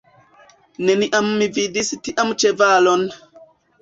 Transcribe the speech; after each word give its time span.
Neniam 0.87 1.29
mi 1.41 1.49
vidis 1.59 1.93
tian 2.09 2.33
ĉevalon! 2.45 3.05